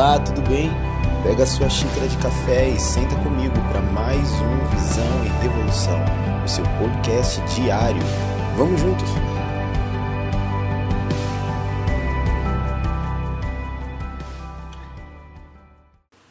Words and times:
Olá, 0.00 0.18
tudo 0.18 0.40
bem? 0.48 0.70
Pega 1.22 1.44
sua 1.44 1.68
xícara 1.68 2.08
de 2.08 2.16
café 2.16 2.70
e 2.70 2.80
senta 2.80 3.14
comigo 3.16 3.52
para 3.70 3.82
mais 3.82 4.26
um 4.30 4.66
Visão 4.74 5.26
e 5.26 5.28
Revolução, 5.42 6.00
o 6.42 6.48
seu 6.48 6.64
podcast 6.78 7.38
diário. 7.54 8.00
Vamos 8.56 8.80
juntos? 8.80 9.06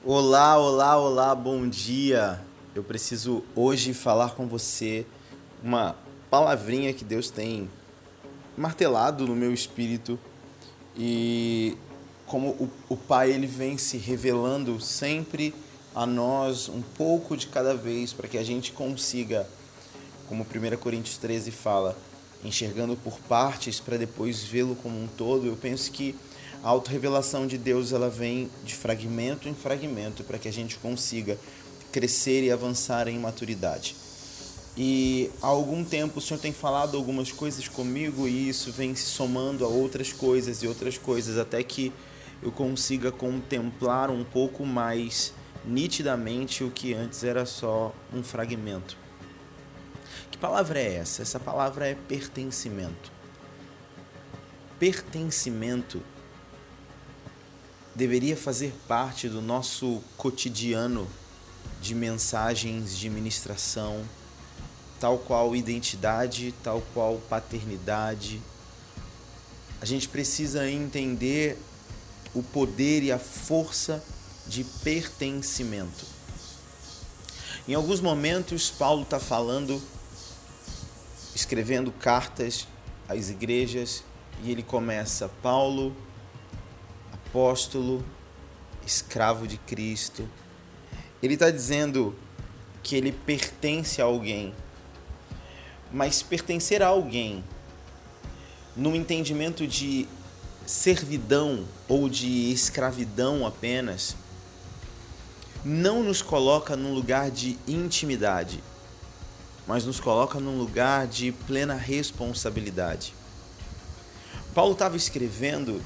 Olá, 0.03 0.57
olá, 0.57 0.97
olá, 0.97 1.35
bom 1.35 1.69
dia. 1.69 2.41
Eu 2.73 2.83
preciso 2.83 3.43
hoje 3.55 3.93
falar 3.93 4.31
com 4.31 4.47
você 4.47 5.05
uma 5.63 5.95
palavrinha 6.27 6.91
que 6.91 7.05
Deus 7.05 7.29
tem 7.29 7.69
martelado 8.57 9.27
no 9.27 9.35
meu 9.35 9.53
espírito 9.53 10.17
e 10.97 11.77
como 12.29 12.49
o, 12.51 12.69
o 12.89 12.95
Pai 12.95 13.31
ele 13.31 13.47
vem 13.47 13.77
se 13.77 13.97
revelando 13.97 14.79
sempre 14.79 15.53
a 15.95 16.05
nós 16.05 16.69
um 16.69 16.81
pouco 16.81 17.35
de 17.35 17.47
cada 17.47 17.75
vez 17.75 18.13
para 18.13 18.27
que 18.27 18.37
a 18.37 18.43
gente 18.43 18.71
consiga, 18.71 19.49
como 20.27 20.43
1 20.43 20.77
Coríntios 20.77 21.17
13 21.17 21.49
fala, 21.51 21.97
enxergando 22.43 22.95
por 22.95 23.19
partes 23.21 23.79
para 23.79 23.97
depois 23.97 24.43
vê-lo 24.43 24.75
como 24.75 24.97
um 25.01 25.07
todo. 25.07 25.47
Eu 25.47 25.57
penso 25.57 25.91
que 25.91 26.15
a 26.63 26.69
autorrevelação 26.69 27.47
de 27.47 27.57
Deus 27.57 27.91
ela 27.91 28.09
vem 28.09 28.49
de 28.63 28.75
fragmento 28.75 29.49
em 29.49 29.55
fragmento 29.55 30.23
para 30.23 30.37
que 30.37 30.47
a 30.47 30.53
gente 30.53 30.77
consiga 30.77 31.37
crescer 31.91 32.43
e 32.43 32.51
avançar 32.51 33.07
em 33.07 33.17
maturidade. 33.17 33.95
E 34.81 35.29
há 35.41 35.47
algum 35.47 35.83
tempo 35.83 36.19
o 36.19 36.21
Senhor 36.21 36.39
tem 36.39 36.53
falado 36.53 36.95
algumas 36.95 37.33
coisas 37.33 37.67
comigo 37.67 38.29
e 38.29 38.47
isso 38.47 38.71
vem 38.71 38.95
se 38.95 39.07
somando 39.07 39.65
a 39.65 39.67
outras 39.67 40.13
coisas 40.13 40.63
e 40.63 40.67
outras 40.67 40.97
coisas 40.97 41.37
até 41.37 41.61
que 41.61 41.91
eu 42.41 42.49
consiga 42.49 43.11
contemplar 43.11 44.09
um 44.09 44.23
pouco 44.23 44.65
mais 44.65 45.33
nitidamente 45.65 46.63
o 46.63 46.71
que 46.71 46.93
antes 46.93 47.25
era 47.25 47.45
só 47.45 47.93
um 48.13 48.23
fragmento. 48.23 48.95
Que 50.31 50.37
palavra 50.37 50.79
é 50.79 50.93
essa? 50.93 51.23
Essa 51.23 51.41
palavra 51.41 51.85
é 51.85 51.95
pertencimento. 51.95 53.11
Pertencimento 54.79 56.01
deveria 57.93 58.37
fazer 58.37 58.73
parte 58.87 59.27
do 59.27 59.41
nosso 59.41 60.01
cotidiano 60.15 61.05
de 61.81 61.93
mensagens 61.93 62.97
de 62.97 63.09
ministração, 63.09 64.05
tal 64.99 65.17
qual 65.17 65.55
identidade, 65.55 66.53
tal 66.63 66.83
qual 66.93 67.17
paternidade. 67.29 68.41
A 69.81 69.85
gente 69.85 70.07
precisa 70.07 70.69
entender 70.69 71.57
o 72.33 72.43
poder 72.43 73.03
e 73.03 73.11
a 73.11 73.19
força 73.19 74.03
de 74.45 74.63
pertencimento. 74.83 76.05
Em 77.67 77.73
alguns 77.73 78.01
momentos, 78.01 78.69
Paulo 78.71 79.03
está 79.03 79.19
falando, 79.19 79.81
escrevendo 81.35 81.91
cartas 81.91 82.67
às 83.07 83.29
igrejas, 83.29 84.03
e 84.43 84.51
ele 84.51 84.63
começa: 84.63 85.29
Paulo, 85.41 85.95
apóstolo, 87.13 88.03
escravo 88.85 89.47
de 89.47 89.57
Cristo. 89.57 90.27
Ele 91.21 91.35
está 91.35 91.51
dizendo 91.51 92.15
que 92.81 92.95
ele 92.95 93.11
pertence 93.11 94.01
a 94.01 94.05
alguém, 94.05 94.53
mas 95.91 96.21
pertencer 96.21 96.81
a 96.81 96.87
alguém, 96.87 97.43
no 98.75 98.95
entendimento 98.95 99.67
de 99.67 100.07
servidão 100.65 101.65
ou 101.87 102.07
de 102.07 102.51
escravidão 102.51 103.45
apenas, 103.45 104.15
não 105.63 106.03
nos 106.03 106.21
coloca 106.21 106.75
num 106.75 106.93
lugar 106.93 107.31
de 107.31 107.57
intimidade, 107.67 108.63
mas 109.67 109.85
nos 109.85 109.99
coloca 109.99 110.39
num 110.39 110.57
lugar 110.57 111.07
de 111.07 111.31
plena 111.31 111.75
responsabilidade. 111.75 113.13
Paulo 114.53 114.73
estava 114.73 114.95
escrevendo 114.95 115.81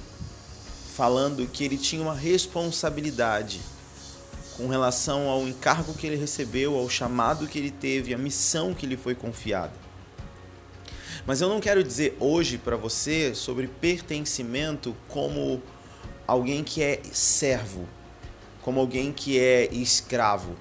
falando 0.93 1.47
que 1.47 1.63
ele 1.63 1.77
tinha 1.77 2.01
uma 2.01 2.13
responsabilidade 2.13 3.59
com 4.55 4.67
relação 4.67 5.27
ao 5.27 5.47
encargo 5.47 5.95
que 5.95 6.05
ele 6.05 6.15
recebeu, 6.15 6.77
ao 6.77 6.87
chamado 6.87 7.47
que 7.47 7.57
ele 7.57 7.71
teve, 7.71 8.13
à 8.13 8.17
missão 8.17 8.73
que 8.73 8.85
lhe 8.85 8.95
foi 8.95 9.15
confiada. 9.15 9.82
Mas 11.25 11.39
eu 11.39 11.47
não 11.47 11.61
quero 11.61 11.81
dizer 11.81 12.17
hoje 12.19 12.57
para 12.57 12.75
você 12.75 13.33
sobre 13.33 13.67
pertencimento 13.67 14.93
como 15.07 15.61
alguém 16.27 16.65
que 16.65 16.83
é 16.83 17.01
servo, 17.13 17.87
como 18.61 18.81
alguém 18.81 19.13
que 19.13 19.39
é 19.39 19.73
escravo. 19.73 20.53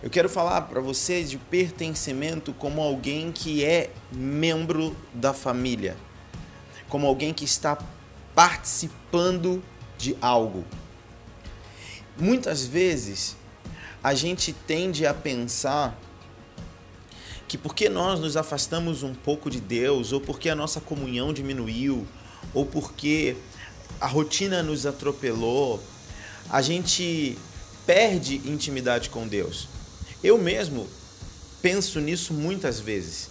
Eu 0.00 0.08
quero 0.08 0.28
falar 0.28 0.62
para 0.62 0.80
você 0.80 1.24
de 1.24 1.36
pertencimento 1.36 2.52
como 2.52 2.80
alguém 2.80 3.32
que 3.32 3.64
é 3.64 3.90
membro 4.12 4.96
da 5.12 5.34
família, 5.34 5.96
como 6.88 7.06
alguém 7.06 7.34
que 7.34 7.44
está 7.44 7.76
participando 8.36 9.62
de 9.98 10.16
algo. 10.20 10.64
Muitas 12.16 12.64
vezes 12.64 13.36
a 14.02 14.14
gente 14.14 14.52
tende 14.52 15.06
a 15.06 15.14
pensar 15.14 15.98
que 17.52 17.58
porque 17.58 17.90
nós 17.90 18.18
nos 18.18 18.34
afastamos 18.34 19.02
um 19.02 19.12
pouco 19.12 19.50
de 19.50 19.60
Deus, 19.60 20.10
ou 20.10 20.22
porque 20.22 20.48
a 20.48 20.54
nossa 20.54 20.80
comunhão 20.80 21.34
diminuiu, 21.34 22.06
ou 22.54 22.64
porque 22.64 23.36
a 24.00 24.06
rotina 24.06 24.62
nos 24.62 24.86
atropelou, 24.86 25.78
a 26.48 26.62
gente 26.62 27.36
perde 27.84 28.36
intimidade 28.46 29.10
com 29.10 29.28
Deus. 29.28 29.68
Eu 30.24 30.38
mesmo 30.38 30.88
penso 31.60 32.00
nisso 32.00 32.32
muitas 32.32 32.80
vezes. 32.80 33.28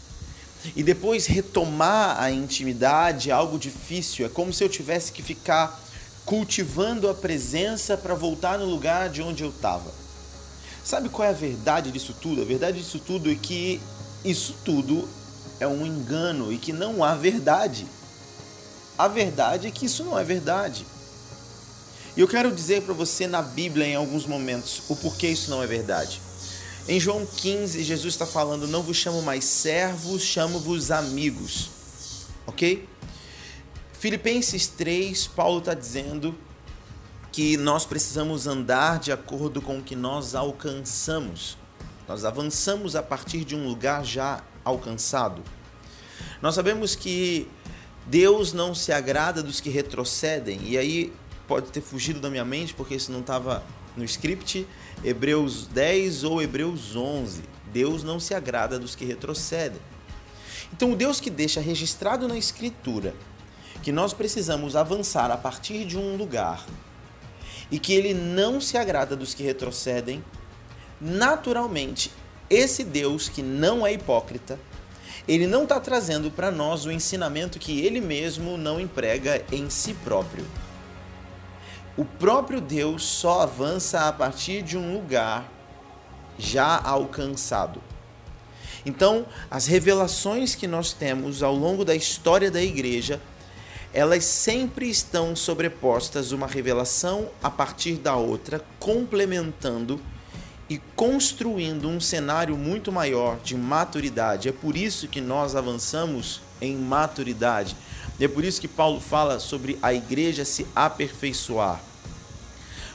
E 0.75 0.83
depois 0.83 1.25
retomar 1.25 2.21
a 2.21 2.29
intimidade 2.29 3.31
é 3.31 3.33
algo 3.33 3.57
difícil, 3.57 4.27
é 4.27 4.29
como 4.29 4.53
se 4.53 4.63
eu 4.63 4.69
tivesse 4.69 5.11
que 5.11 5.23
ficar 5.23 5.83
cultivando 6.25 7.09
a 7.09 7.15
presença 7.15 7.97
para 7.97 8.13
voltar 8.13 8.59
no 8.59 8.65
lugar 8.65 9.09
de 9.09 9.23
onde 9.23 9.41
eu 9.41 9.49
estava. 9.49 9.91
Sabe 10.83 11.09
qual 11.09 11.27
é 11.27 11.31
a 11.31 11.33
verdade 11.33 11.91
disso 11.91 12.15
tudo? 12.21 12.43
A 12.43 12.45
verdade 12.45 12.77
disso 12.77 12.99
tudo 12.99 13.31
é 13.31 13.35
que 13.35 13.81
isso 14.23 14.55
tudo 14.63 15.07
é 15.59 15.67
um 15.67 15.85
engano 15.85 16.51
e 16.51 16.57
que 16.57 16.73
não 16.73 17.03
há 17.03 17.15
verdade. 17.15 17.85
A 18.97 19.07
verdade 19.07 19.67
é 19.67 19.71
que 19.71 19.85
isso 19.85 20.03
não 20.03 20.17
é 20.17 20.23
verdade. 20.23 20.85
E 22.15 22.19
eu 22.19 22.27
quero 22.27 22.53
dizer 22.53 22.81
para 22.81 22.93
você 22.93 23.25
na 23.25 23.41
Bíblia, 23.41 23.87
em 23.87 23.95
alguns 23.95 24.25
momentos, 24.25 24.83
o 24.89 24.95
porquê 24.95 25.29
isso 25.29 25.49
não 25.49 25.63
é 25.63 25.67
verdade. 25.67 26.21
Em 26.87 26.99
João 26.99 27.25
15, 27.25 27.83
Jesus 27.83 28.13
está 28.13 28.25
falando: 28.25 28.67
Não 28.67 28.83
vos 28.83 28.97
chamo 28.97 29.21
mais 29.21 29.45
servos, 29.45 30.21
chamo-vos 30.23 30.91
amigos. 30.91 31.69
Ok? 32.45 32.87
Filipenses 33.93 34.67
3, 34.67 35.27
Paulo 35.27 35.59
está 35.59 35.73
dizendo 35.73 36.35
que 37.31 37.55
nós 37.55 37.85
precisamos 37.85 38.47
andar 38.47 38.99
de 38.99 39.11
acordo 39.11 39.61
com 39.61 39.77
o 39.77 39.83
que 39.83 39.95
nós 39.95 40.35
alcançamos. 40.35 41.55
Nós 42.11 42.25
avançamos 42.25 42.93
a 42.97 43.01
partir 43.01 43.45
de 43.45 43.55
um 43.55 43.65
lugar 43.65 44.03
já 44.03 44.43
alcançado. 44.65 45.41
Nós 46.41 46.53
sabemos 46.53 46.93
que 46.93 47.47
Deus 48.05 48.51
não 48.51 48.75
se 48.75 48.91
agrada 48.91 49.41
dos 49.41 49.61
que 49.61 49.69
retrocedem, 49.69 50.59
e 50.63 50.77
aí 50.77 51.13
pode 51.47 51.67
ter 51.71 51.79
fugido 51.79 52.19
da 52.19 52.29
minha 52.29 52.43
mente 52.43 52.73
porque 52.73 52.95
isso 52.95 53.13
não 53.13 53.21
estava 53.21 53.63
no 53.95 54.03
script, 54.03 54.67
Hebreus 55.01 55.67
10 55.67 56.25
ou 56.25 56.41
Hebreus 56.41 56.97
11. 56.97 57.43
Deus 57.71 58.03
não 58.03 58.19
se 58.19 58.33
agrada 58.33 58.77
dos 58.77 58.93
que 58.93 59.05
retrocedem. 59.05 59.79
Então, 60.73 60.91
o 60.91 60.97
Deus 60.97 61.21
que 61.21 61.29
deixa 61.29 61.61
registrado 61.61 62.27
na 62.27 62.37
Escritura 62.37 63.15
que 63.81 63.93
nós 63.93 64.11
precisamos 64.11 64.75
avançar 64.75 65.31
a 65.31 65.37
partir 65.37 65.85
de 65.85 65.97
um 65.97 66.17
lugar 66.17 66.65
e 67.71 67.79
que 67.79 67.93
ele 67.93 68.13
não 68.13 68.59
se 68.59 68.77
agrada 68.77 69.15
dos 69.15 69.33
que 69.33 69.43
retrocedem, 69.43 70.21
naturalmente, 71.01 72.11
esse 72.49 72.83
Deus 72.83 73.27
que 73.27 73.41
não 73.41 73.85
é 73.85 73.93
hipócrita, 73.93 74.59
ele 75.27 75.47
não 75.47 75.63
está 75.63 75.79
trazendo 75.79 76.29
para 76.29 76.51
nós 76.51 76.85
o 76.85 76.91
ensinamento 76.91 77.57
que 77.57 77.81
ele 77.81 77.99
mesmo 77.99 78.57
não 78.57 78.79
emprega 78.79 79.43
em 79.51 79.69
si 79.69 79.93
próprio. 79.95 80.45
O 81.97 82.05
próprio 82.05 82.61
Deus 82.61 83.03
só 83.03 83.41
avança 83.41 84.07
a 84.07 84.13
partir 84.13 84.61
de 84.61 84.77
um 84.77 84.93
lugar 84.93 85.49
já 86.37 86.79
alcançado. 86.79 87.81
Então, 88.85 89.25
as 89.49 89.67
revelações 89.67 90.55
que 90.55 90.67
nós 90.67 90.93
temos 90.93 91.43
ao 91.43 91.53
longo 91.53 91.85
da 91.85 91.95
história 91.95 92.49
da 92.49 92.61
igreja, 92.61 93.21
elas 93.93 94.23
sempre 94.23 94.89
estão 94.89 95.35
sobrepostas 95.35 96.31
uma 96.31 96.47
revelação 96.47 97.29
a 97.43 97.49
partir 97.49 97.95
da 97.95 98.15
outra, 98.15 98.63
complementando 98.79 100.01
e 100.71 100.81
construindo 100.95 101.89
um 101.89 101.99
cenário 101.99 102.55
muito 102.55 102.93
maior 102.93 103.37
de 103.43 103.57
maturidade. 103.57 104.47
É 104.47 104.53
por 104.53 104.77
isso 104.77 105.05
que 105.05 105.19
nós 105.19 105.53
avançamos 105.53 106.39
em 106.61 106.77
maturidade. 106.77 107.75
É 108.17 108.25
por 108.25 108.45
isso 108.45 108.61
que 108.61 108.69
Paulo 108.69 109.01
fala 109.01 109.37
sobre 109.37 109.77
a 109.81 109.93
igreja 109.93 110.45
se 110.45 110.65
aperfeiçoar. 110.73 111.83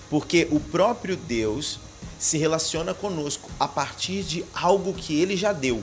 Porque 0.09 0.49
o 0.51 0.59
próprio 0.59 1.19
Deus 1.19 1.79
se 2.19 2.39
relaciona 2.39 2.95
conosco 2.95 3.51
a 3.61 3.69
partir 3.69 4.23
de 4.23 4.43
algo 4.55 4.95
que 4.95 5.21
ele 5.21 5.37
já 5.37 5.53
deu. 5.53 5.83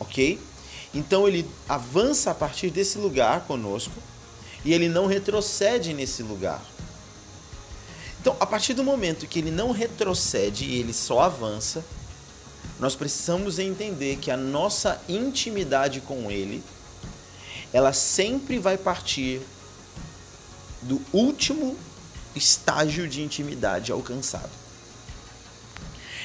Ok? 0.00 0.40
Então 0.92 1.28
ele 1.28 1.48
avança 1.68 2.32
a 2.32 2.34
partir 2.34 2.70
desse 2.70 2.98
lugar 2.98 3.42
conosco 3.42 3.94
e 4.64 4.74
ele 4.74 4.88
não 4.88 5.06
retrocede 5.06 5.94
nesse 5.94 6.24
lugar. 6.24 6.60
Então, 8.22 8.36
a 8.38 8.46
partir 8.46 8.72
do 8.72 8.84
momento 8.84 9.26
que 9.26 9.40
ele 9.40 9.50
não 9.50 9.72
retrocede 9.72 10.64
e 10.64 10.78
ele 10.78 10.92
só 10.92 11.22
avança, 11.22 11.84
nós 12.78 12.94
precisamos 12.94 13.58
entender 13.58 14.18
que 14.18 14.30
a 14.30 14.36
nossa 14.36 15.02
intimidade 15.08 16.00
com 16.00 16.30
ele, 16.30 16.62
ela 17.72 17.92
sempre 17.92 18.60
vai 18.60 18.78
partir 18.78 19.42
do 20.82 21.02
último 21.12 21.76
estágio 22.36 23.08
de 23.08 23.22
intimidade 23.22 23.90
alcançado. 23.90 24.50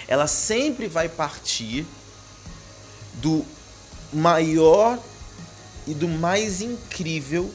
Ela 0.08 0.28
sempre 0.28 0.88
vai 0.88 1.10
partir 1.10 1.84
do 3.16 3.44
maior 4.14 5.00
e 5.88 5.96
do 5.96 6.08
mais 6.08 6.62
incrível 6.62 7.52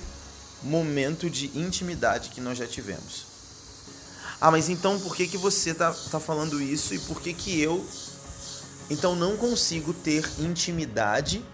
momento 0.65 1.31
de 1.31 1.47
intimidade 1.57 2.31
que 2.31 2.41
nós 2.41 2.59
já 2.59 2.67
tivemos. 2.67 3.32
Ah, 4.45 4.51
mas 4.51 4.69
então 4.69 4.99
por 4.99 5.15
que, 5.15 5.29
que 5.29 5.37
você 5.37 5.73
tá, 5.73 5.95
tá 6.11 6.19
falando 6.19 6.61
isso 6.61 6.93
e 6.93 6.99
por 6.99 7.23
que, 7.23 7.33
que 7.33 7.61
eu 7.61 7.87
então 8.91 9.15
não 9.15 9.37
consigo 9.37 9.95
ter 9.95 10.29
intimidade 10.41 11.45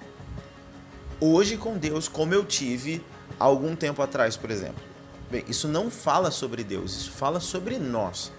hoje 1.21 1.59
com 1.59 1.77
Deus 1.77 2.09
como 2.09 2.33
eu 2.33 2.47
tive 2.47 3.05
algum 3.39 3.77
tempo 3.77 4.01
atrás, 4.01 4.39
por 4.39 4.51
exemplo? 4.51 4.83
Bem, 5.31 5.45
isso 5.47 5.69
não 5.69 5.91
fala 5.91 6.31
sobre 6.31 6.65
Deus, 6.65 6.93
isso 6.97 7.11
fala 7.11 7.41
sobre 7.41 7.79
nós. 7.79 8.33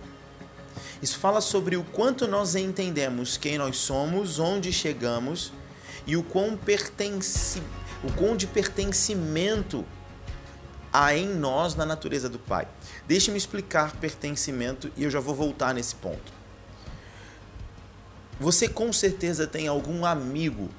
Isso 1.00 1.20
fala 1.20 1.42
sobre 1.42 1.78
o 1.78 1.84
quanto 1.84 2.28
nós 2.28 2.56
entendemos 2.56 3.38
quem 3.38 3.56
nós 3.56 3.78
somos, 3.78 4.40
onde 4.40 4.74
chegamos 4.74 5.54
e 6.08 6.18
o 6.18 6.24
quão 6.24 6.58
o 8.04 8.12
quão 8.14 8.36
de 8.36 8.48
pertencimento 8.48 9.86
há 10.92 11.16
em 11.16 11.28
nós 11.28 11.76
na 11.76 11.86
natureza 11.86 12.30
do 12.30 12.40
Pai. 12.40 12.68
Deixe-me 13.08 13.38
explicar 13.38 13.96
pertencimento 13.98 14.92
e 14.96 15.04
eu 15.04 15.12
já 15.12 15.20
vou 15.20 15.36
voltar 15.36 15.74
nesse 15.74 15.96
ponto. 15.96 16.32
Você 18.40 18.70
com 18.70 18.92
certeza 18.94 19.46
tem 19.46 19.68
algum 19.68 20.06
amigo 20.06 20.70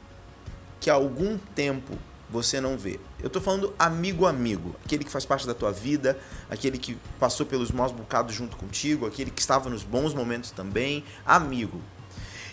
que 0.80 0.88
há 0.88 0.94
algum 0.94 1.36
tempo 1.54 1.96
você 2.30 2.60
não 2.60 2.78
vê. 2.78 2.98
Eu 3.18 3.26
estou 3.26 3.42
falando 3.42 3.74
amigo 3.78 4.24
amigo, 4.24 4.74
aquele 4.84 5.04
que 5.04 5.10
faz 5.10 5.26
parte 5.26 5.46
da 5.46 5.52
tua 5.52 5.72
vida, 5.72 6.18
aquele 6.48 6.78
que 6.78 6.96
passou 7.18 7.44
pelos 7.44 7.70
maus 7.70 7.92
bocados 7.92 8.34
junto 8.34 8.56
contigo, 8.56 9.06
aquele 9.06 9.30
que 9.30 9.40
estava 9.40 9.68
nos 9.68 9.82
bons 9.82 10.14
momentos 10.14 10.50
também, 10.50 11.04
amigo. 11.26 11.82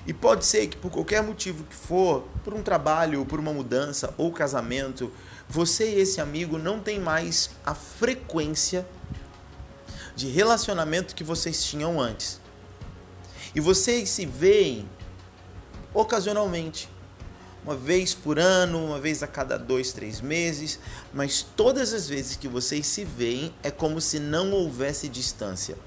E 0.07 0.13
pode 0.13 0.45
ser 0.45 0.67
que 0.67 0.77
por 0.77 0.89
qualquer 0.89 1.21
motivo 1.21 1.65
que 1.65 1.75
for, 1.75 2.23
por 2.41 2.53
um 2.53 2.63
trabalho, 2.63 3.25
por 3.25 3.41
uma 3.41 3.51
mudança 3.51 4.13
ou 4.17 4.31
casamento, 4.31 5.11
você 5.49 5.95
e 5.95 5.99
esse 5.99 6.21
amigo 6.21 6.57
não 6.57 6.79
tem 6.79 6.97
mais 6.97 7.49
a 7.65 7.75
frequência 7.75 8.87
de 10.15 10.29
relacionamento 10.29 11.13
que 11.13 11.25
vocês 11.25 11.61
tinham 11.61 11.99
antes. 11.99 12.39
E 13.53 13.59
vocês 13.59 14.09
se 14.09 14.25
veem 14.25 14.89
ocasionalmente, 15.93 16.89
uma 17.65 17.75
vez 17.75 18.13
por 18.13 18.39
ano, 18.39 18.85
uma 18.85 19.01
vez 19.01 19.21
a 19.21 19.27
cada 19.27 19.57
dois, 19.57 19.91
três 19.91 20.21
meses, 20.21 20.79
mas 21.13 21.41
todas 21.41 21.91
as 21.91 22.07
vezes 22.07 22.37
que 22.37 22.47
vocês 22.47 22.87
se 22.87 23.03
veem 23.03 23.53
é 23.61 23.69
como 23.69 23.99
se 23.99 24.19
não 24.19 24.51
houvesse 24.53 25.09
distância. 25.09 25.77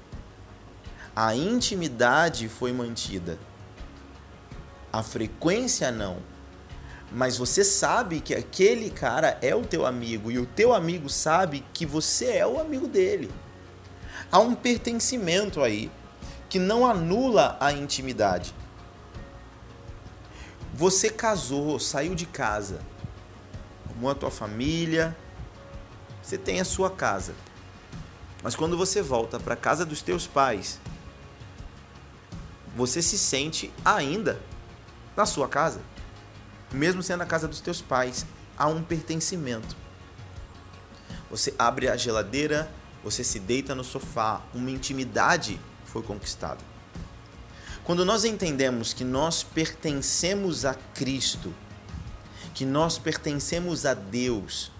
A 1.15 1.35
intimidade 1.35 2.47
foi 2.47 2.71
mantida 2.71 3.39
a 4.91 5.01
frequência 5.01 5.91
não. 5.91 6.17
Mas 7.11 7.37
você 7.37 7.63
sabe 7.63 8.21
que 8.21 8.33
aquele 8.33 8.89
cara 8.89 9.37
é 9.41 9.53
o 9.53 9.65
teu 9.65 9.85
amigo 9.85 10.31
e 10.31 10.39
o 10.39 10.45
teu 10.45 10.73
amigo 10.73 11.09
sabe 11.09 11.63
que 11.73 11.85
você 11.85 12.37
é 12.37 12.47
o 12.47 12.59
amigo 12.59 12.87
dele. 12.87 13.29
Há 14.31 14.39
um 14.39 14.55
pertencimento 14.55 15.61
aí 15.61 15.91
que 16.49 16.57
não 16.57 16.85
anula 16.85 17.57
a 17.59 17.71
intimidade. 17.71 18.53
Você 20.73 21.09
casou, 21.09 21.77
saiu 21.79 22.15
de 22.15 22.25
casa, 22.25 22.79
arrumou 23.85 24.09
a 24.09 24.15
tua 24.15 24.31
família, 24.31 25.15
você 26.23 26.37
tem 26.37 26.61
a 26.61 26.65
sua 26.65 26.89
casa. 26.89 27.35
Mas 28.41 28.55
quando 28.55 28.77
você 28.77 29.01
volta 29.01 29.37
para 29.37 29.53
a 29.53 29.57
casa 29.57 29.85
dos 29.85 30.01
teus 30.01 30.27
pais, 30.27 30.79
você 32.73 33.01
se 33.01 33.17
sente 33.17 33.71
ainda 33.83 34.39
na 35.15 35.25
sua 35.25 35.47
casa, 35.47 35.81
mesmo 36.71 37.03
sendo 37.03 37.21
a 37.21 37.25
casa 37.25 37.47
dos 37.47 37.61
teus 37.61 37.81
pais, 37.81 38.25
há 38.57 38.67
um 38.67 38.81
pertencimento. 38.81 39.75
Você 41.29 41.53
abre 41.57 41.87
a 41.87 41.95
geladeira, 41.97 42.71
você 43.03 43.23
se 43.23 43.39
deita 43.39 43.73
no 43.73 43.83
sofá, 43.83 44.41
uma 44.53 44.69
intimidade 44.69 45.59
foi 45.85 46.01
conquistada. 46.01 46.59
Quando 47.83 48.05
nós 48.05 48.23
entendemos 48.23 48.93
que 48.93 49.03
nós 49.03 49.43
pertencemos 49.43 50.65
a 50.65 50.75
Cristo, 50.93 51.53
que 52.53 52.65
nós 52.65 52.97
pertencemos 52.97 53.85
a 53.85 53.93
Deus, 53.93 54.71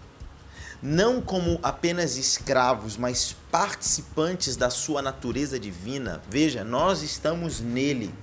não 0.81 1.21
como 1.21 1.59
apenas 1.61 2.15
escravos, 2.15 2.97
mas 2.97 3.35
participantes 3.51 4.55
da 4.55 4.69
sua 4.69 5.01
natureza 5.01 5.59
divina, 5.59 6.21
veja, 6.29 6.63
nós 6.63 7.01
estamos 7.01 7.59
nele, 7.59 8.13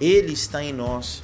ele 0.00 0.32
está 0.32 0.62
em 0.62 0.72
nós 0.72 1.22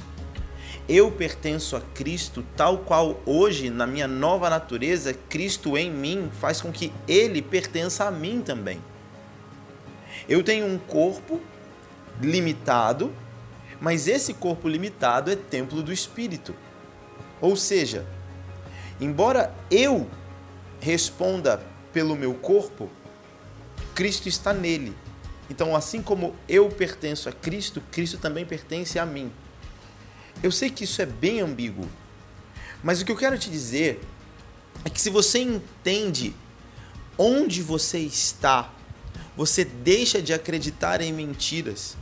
eu 0.87 1.11
pertenço 1.11 1.75
a 1.75 1.81
Cristo, 1.81 2.45
tal 2.57 2.79
qual 2.79 3.21
hoje, 3.25 3.69
na 3.69 3.87
minha 3.87 4.07
nova 4.07 4.49
natureza, 4.49 5.13
Cristo 5.13 5.77
em 5.77 5.89
mim 5.89 6.29
faz 6.39 6.61
com 6.61 6.71
que 6.71 6.91
ele 7.07 7.41
pertença 7.41 8.05
a 8.05 8.11
mim 8.11 8.41
também. 8.41 8.81
Eu 10.27 10.43
tenho 10.43 10.65
um 10.65 10.77
corpo 10.77 11.39
limitado, 12.21 13.13
mas 13.79 14.07
esse 14.07 14.33
corpo 14.33 14.67
limitado 14.67 15.31
é 15.31 15.35
templo 15.35 15.81
do 15.81 15.91
Espírito. 15.91 16.53
Ou 17.39 17.55
seja, 17.55 18.05
embora 18.99 19.53
eu 19.71 20.09
responda 20.79 21.61
pelo 21.93 22.15
meu 22.15 22.33
corpo, 22.33 22.89
Cristo 23.95 24.27
está 24.27 24.53
nele. 24.53 24.95
Então, 25.49 25.75
assim 25.75 26.01
como 26.01 26.35
eu 26.47 26.69
pertenço 26.69 27.29
a 27.29 27.31
Cristo, 27.31 27.81
Cristo 27.91 28.17
também 28.17 28.45
pertence 28.45 28.97
a 28.97 29.05
mim. 29.05 29.31
Eu 30.41 30.51
sei 30.51 30.69
que 30.69 30.83
isso 30.83 31.01
é 31.01 31.05
bem 31.05 31.41
ambíguo, 31.41 31.87
mas 32.83 33.01
o 33.01 33.05
que 33.05 33.11
eu 33.11 33.17
quero 33.17 33.37
te 33.37 33.49
dizer 33.49 34.01
é 34.83 34.89
que 34.89 35.01
se 35.01 35.09
você 35.09 35.39
entende 35.39 36.35
onde 37.17 37.61
você 37.61 37.99
está, 37.99 38.71
você 39.35 39.63
deixa 39.63 40.21
de 40.21 40.33
acreditar 40.33 41.01
em 41.01 41.13
mentiras, 41.13 41.95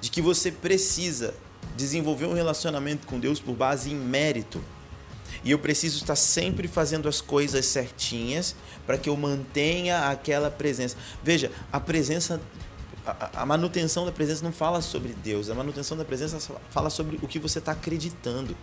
de 0.00 0.10
que 0.10 0.20
você 0.20 0.50
precisa 0.50 1.34
desenvolver 1.76 2.26
um 2.26 2.34
relacionamento 2.34 3.06
com 3.06 3.20
Deus 3.20 3.38
por 3.38 3.54
base 3.54 3.90
em 3.90 3.94
mérito. 3.94 4.62
E 5.44 5.50
eu 5.50 5.58
preciso 5.58 5.98
estar 5.98 6.16
sempre 6.16 6.66
fazendo 6.66 7.08
as 7.08 7.20
coisas 7.20 7.66
certinhas 7.66 8.56
para 8.86 8.98
que 8.98 9.08
eu 9.08 9.16
mantenha 9.16 10.08
aquela 10.08 10.50
presença. 10.50 10.96
Veja, 11.22 11.52
a 11.70 11.78
presença 11.78 12.40
a, 13.06 13.42
a 13.42 13.46
manutenção 13.46 14.04
da 14.04 14.12
presença 14.12 14.44
não 14.44 14.52
fala 14.52 14.80
sobre 14.80 15.12
Deus, 15.12 15.48
a 15.48 15.54
manutenção 15.54 15.96
da 15.96 16.04
presença 16.04 16.38
fala 16.70 16.90
sobre 16.90 17.18
o 17.22 17.28
que 17.28 17.38
você 17.38 17.58
está 17.58 17.72
acreditando. 17.72 18.56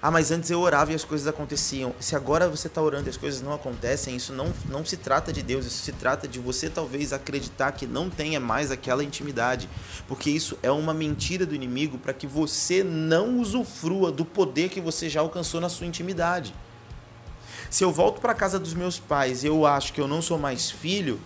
Ah, 0.00 0.12
mas 0.12 0.30
antes 0.30 0.48
eu 0.48 0.60
orava 0.60 0.92
e 0.92 0.94
as 0.94 1.02
coisas 1.02 1.26
aconteciam. 1.26 1.92
Se 1.98 2.14
agora 2.14 2.48
você 2.48 2.68
está 2.68 2.80
orando 2.80 3.08
e 3.08 3.10
as 3.10 3.16
coisas 3.16 3.42
não 3.42 3.52
acontecem, 3.52 4.14
isso 4.14 4.32
não, 4.32 4.54
não 4.68 4.84
se 4.84 4.96
trata 4.96 5.32
de 5.32 5.42
Deus, 5.42 5.66
isso 5.66 5.82
se 5.82 5.90
trata 5.90 6.28
de 6.28 6.38
você 6.38 6.70
talvez 6.70 7.12
acreditar 7.12 7.72
que 7.72 7.84
não 7.84 8.08
tenha 8.08 8.38
mais 8.38 8.70
aquela 8.70 9.02
intimidade. 9.02 9.68
Porque 10.06 10.30
isso 10.30 10.56
é 10.62 10.70
uma 10.70 10.94
mentira 10.94 11.44
do 11.44 11.52
inimigo 11.52 11.98
para 11.98 12.12
que 12.12 12.28
você 12.28 12.84
não 12.84 13.40
usufrua 13.40 14.12
do 14.12 14.24
poder 14.24 14.68
que 14.68 14.80
você 14.80 15.08
já 15.08 15.20
alcançou 15.20 15.60
na 15.60 15.68
sua 15.68 15.86
intimidade. 15.86 16.54
Se 17.68 17.82
eu 17.82 17.90
volto 17.90 18.20
para 18.20 18.34
casa 18.34 18.56
dos 18.56 18.74
meus 18.74 19.00
pais 19.00 19.42
e 19.42 19.48
eu 19.48 19.66
acho 19.66 19.92
que 19.92 20.00
eu 20.00 20.06
não 20.06 20.22
sou 20.22 20.38
mais 20.38 20.70
filho, 20.70 21.20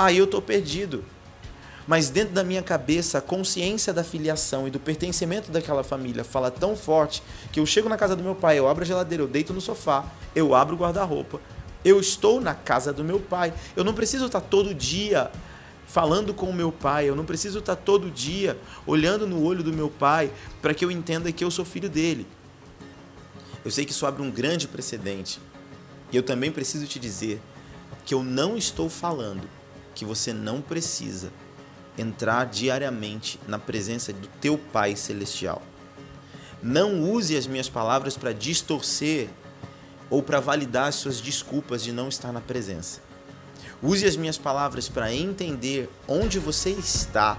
aí 0.00 0.16
eu 0.16 0.24
estou 0.24 0.40
perdido. 0.40 1.04
Mas 1.86 2.08
dentro 2.08 2.32
da 2.32 2.42
minha 2.42 2.62
cabeça, 2.62 3.18
a 3.18 3.20
consciência 3.20 3.92
da 3.92 4.02
filiação 4.02 4.66
e 4.66 4.70
do 4.70 4.78
pertencimento 4.78 5.50
daquela 5.50 5.82
família 5.82 6.24
fala 6.24 6.50
tão 6.50 6.76
forte 6.76 7.22
que 7.52 7.60
eu 7.60 7.66
chego 7.66 7.88
na 7.88 7.96
casa 7.96 8.14
do 8.16 8.22
meu 8.22 8.34
pai, 8.34 8.58
eu 8.58 8.68
abro 8.68 8.82
a 8.82 8.86
geladeira, 8.86 9.22
eu 9.22 9.28
deito 9.28 9.52
no 9.52 9.60
sofá, 9.60 10.04
eu 10.34 10.54
abro 10.54 10.74
o 10.74 10.78
guarda-roupa. 10.78 11.40
Eu 11.84 11.98
estou 12.00 12.40
na 12.40 12.54
casa 12.54 12.92
do 12.92 13.02
meu 13.02 13.18
pai. 13.18 13.52
Eu 13.74 13.84
não 13.84 13.94
preciso 13.94 14.26
estar 14.26 14.40
todo 14.40 14.74
dia 14.74 15.30
falando 15.86 16.32
com 16.32 16.46
o 16.46 16.54
meu 16.54 16.70
pai, 16.70 17.08
eu 17.08 17.16
não 17.16 17.24
preciso 17.24 17.58
estar 17.58 17.74
todo 17.74 18.10
dia 18.10 18.56
olhando 18.86 19.26
no 19.26 19.42
olho 19.42 19.62
do 19.62 19.72
meu 19.72 19.90
pai 19.90 20.30
para 20.62 20.72
que 20.72 20.84
eu 20.84 20.90
entenda 20.90 21.32
que 21.32 21.44
eu 21.44 21.50
sou 21.50 21.64
filho 21.64 21.90
dele. 21.90 22.26
Eu 23.64 23.70
sei 23.70 23.84
que 23.84 23.90
isso 23.90 24.06
abre 24.06 24.22
um 24.22 24.30
grande 24.30 24.68
precedente. 24.68 25.40
E 26.12 26.16
eu 26.16 26.22
também 26.22 26.52
preciso 26.52 26.86
te 26.86 26.98
dizer 26.98 27.40
que 28.06 28.14
eu 28.14 28.22
não 28.22 28.56
estou 28.56 28.88
falando 28.88 29.59
que 29.94 30.04
você 30.04 30.32
não 30.32 30.60
precisa 30.60 31.32
entrar 31.96 32.46
diariamente 32.46 33.38
na 33.46 33.58
presença 33.58 34.12
do 34.12 34.26
teu 34.40 34.56
Pai 34.56 34.96
celestial. 34.96 35.62
Não 36.62 37.02
use 37.02 37.36
as 37.36 37.46
minhas 37.46 37.68
palavras 37.68 38.16
para 38.16 38.32
distorcer 38.32 39.28
ou 40.08 40.22
para 40.22 40.40
validar 40.40 40.88
as 40.88 40.96
suas 40.96 41.20
desculpas 41.20 41.82
de 41.82 41.92
não 41.92 42.08
estar 42.08 42.32
na 42.32 42.40
presença. 42.40 43.00
Use 43.82 44.04
as 44.04 44.16
minhas 44.16 44.36
palavras 44.36 44.88
para 44.88 45.14
entender 45.14 45.88
onde 46.06 46.38
você 46.38 46.70
está 46.70 47.38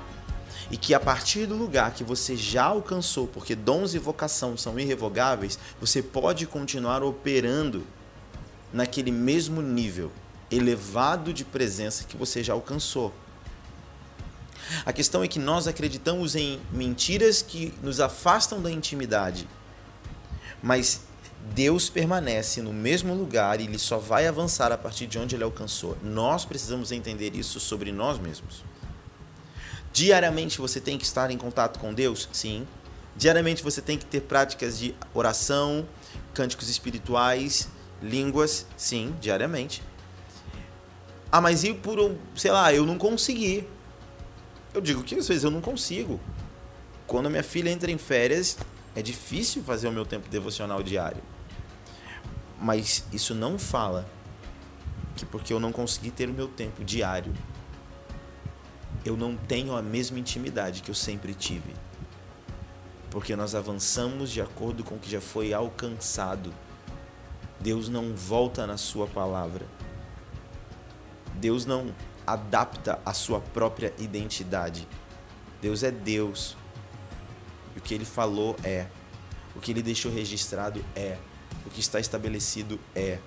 e 0.71 0.77
que 0.77 0.93
a 0.93 0.99
partir 0.99 1.45
do 1.45 1.55
lugar 1.55 1.93
que 1.93 2.03
você 2.03 2.35
já 2.35 2.63
alcançou, 2.63 3.27
porque 3.27 3.55
dons 3.55 3.93
e 3.93 3.99
vocação 3.99 4.55
são 4.57 4.79
irrevogáveis, 4.79 5.59
você 5.79 6.01
pode 6.01 6.47
continuar 6.47 7.03
operando 7.03 7.85
naquele 8.73 9.11
mesmo 9.11 9.61
nível 9.61 10.11
elevado 10.51 11.33
de 11.33 11.45
presença 11.45 12.03
que 12.03 12.17
você 12.17 12.43
já 12.43 12.53
alcançou. 12.53 13.13
A 14.85 14.93
questão 14.93 15.23
é 15.23 15.27
que 15.27 15.39
nós 15.39 15.67
acreditamos 15.67 16.35
em 16.35 16.59
mentiras 16.71 17.41
que 17.41 17.73
nos 17.81 17.99
afastam 17.99 18.61
da 18.61 18.71
intimidade, 18.71 19.47
mas 20.61 21.01
Deus 21.53 21.89
permanece 21.89 22.61
no 22.61 22.71
mesmo 22.71 23.13
lugar 23.13 23.59
e 23.59 23.65
ele 23.65 23.79
só 23.79 23.97
vai 23.97 24.27
avançar 24.27 24.71
a 24.71 24.77
partir 24.77 25.07
de 25.07 25.17
onde 25.17 25.35
ele 25.35 25.43
alcançou. 25.43 25.97
Nós 26.03 26.45
precisamos 26.45 26.91
entender 26.91 27.35
isso 27.35 27.59
sobre 27.59 27.91
nós 27.91 28.19
mesmos. 28.19 28.63
Diariamente 29.91 30.59
você 30.59 30.79
tem 30.79 30.97
que 30.97 31.03
estar 31.03 31.31
em 31.31 31.37
contato 31.37 31.79
com 31.79 31.93
Deus? 31.93 32.29
Sim. 32.31 32.65
Diariamente 33.15 33.61
você 33.61 33.81
tem 33.81 33.97
que 33.97 34.05
ter 34.05 34.21
práticas 34.21 34.79
de 34.79 34.95
oração, 35.13 35.85
cânticos 36.33 36.69
espirituais, 36.69 37.67
línguas? 38.01 38.65
Sim, 38.77 39.13
diariamente. 39.19 39.81
Ah, 41.31 41.39
mas 41.39 41.63
e 41.63 41.73
por, 41.73 42.15
sei 42.35 42.51
lá, 42.51 42.73
eu 42.73 42.85
não 42.85 42.97
consegui. 42.97 43.65
Eu 44.73 44.81
digo 44.81 45.03
que 45.03 45.15
às 45.15 45.27
vezes 45.27 45.43
eu 45.43 45.51
não 45.51 45.61
consigo. 45.61 46.19
Quando 47.07 47.29
minha 47.29 47.43
filha 47.43 47.69
entra 47.69 47.89
em 47.89 47.97
férias, 47.97 48.57
é 48.95 49.01
difícil 49.01 49.63
fazer 49.63 49.87
o 49.87 49.91
meu 49.91 50.05
tempo 50.05 50.27
devocional 50.29 50.83
diário. 50.83 51.21
Mas 52.59 53.05
isso 53.11 53.33
não 53.33 53.57
fala 53.57 54.07
que 55.15 55.25
porque 55.25 55.53
eu 55.53 55.59
não 55.59 55.71
consegui 55.71 56.11
ter 56.11 56.29
o 56.29 56.33
meu 56.33 56.47
tempo 56.47 56.83
diário, 56.83 57.33
eu 59.05 59.17
não 59.17 59.35
tenho 59.35 59.75
a 59.75 59.81
mesma 59.81 60.19
intimidade 60.19 60.81
que 60.81 60.91
eu 60.91 60.95
sempre 60.95 61.33
tive. 61.33 61.73
Porque 63.09 63.35
nós 63.35 63.55
avançamos 63.55 64.29
de 64.29 64.41
acordo 64.41 64.83
com 64.83 64.95
o 64.95 64.99
que 64.99 65.09
já 65.09 65.19
foi 65.19 65.53
alcançado. 65.53 66.53
Deus 67.59 67.89
não 67.89 68.15
volta 68.15 68.65
na 68.65 68.77
sua 68.77 69.07
palavra. 69.07 69.65
Deus 71.41 71.65
não 71.65 71.93
adapta 72.25 72.99
a 73.03 73.13
sua 73.13 73.41
própria 73.41 73.91
identidade. 73.97 74.87
Deus 75.59 75.81
é 75.81 75.89
Deus. 75.89 76.55
E 77.75 77.79
o 77.79 77.81
que 77.81 77.95
ele 77.95 78.05
falou 78.05 78.55
é. 78.63 78.85
O 79.55 79.59
que 79.59 79.71
ele 79.71 79.81
deixou 79.81 80.11
registrado 80.11 80.85
é. 80.95 81.17
O 81.65 81.69
que 81.71 81.79
está 81.79 81.99
estabelecido 81.99 82.79
é. 82.95 83.17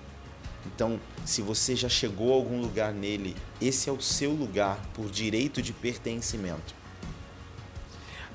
Então, 0.65 0.99
se 1.25 1.41
você 1.41 1.75
já 1.75 1.89
chegou 1.89 2.31
a 2.31 2.35
algum 2.35 2.59
lugar 2.61 2.93
nele, 2.93 3.35
esse 3.61 3.89
é 3.89 3.91
o 3.91 4.01
seu 4.01 4.31
lugar 4.31 4.79
por 4.93 5.11
direito 5.11 5.61
de 5.61 5.73
pertencimento. 5.73 6.73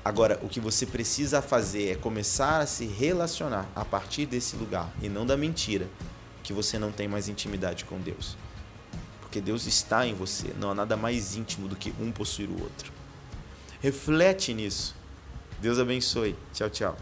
Agora, 0.05 0.39
o 0.41 0.47
que 0.47 0.59
você 0.59 0.85
precisa 0.85 1.41
fazer 1.41 1.89
é 1.89 1.95
começar 1.95 2.59
a 2.59 2.65
se 2.65 2.85
relacionar 2.85 3.67
a 3.75 3.83
partir 3.83 4.25
desse 4.25 4.55
lugar 4.55 4.91
e 5.01 5.09
não 5.09 5.25
da 5.25 5.35
mentira 5.35 5.89
que 6.43 6.53
você 6.53 6.79
não 6.79 6.91
tem 6.91 7.07
mais 7.07 7.27
intimidade 7.27 7.83
com 7.85 7.99
Deus. 7.99 8.37
Porque 9.31 9.39
Deus 9.39 9.65
está 9.65 10.05
em 10.05 10.13
você, 10.13 10.53
não 10.59 10.71
há 10.71 10.75
nada 10.75 10.97
mais 10.97 11.37
íntimo 11.37 11.69
do 11.69 11.75
que 11.77 11.93
um 12.01 12.11
possuir 12.11 12.49
o 12.49 12.61
outro. 12.61 12.91
Reflete 13.79 14.53
nisso. 14.53 14.93
Deus 15.61 15.79
abençoe. 15.79 16.35
Tchau, 16.53 16.69
tchau. 16.69 16.97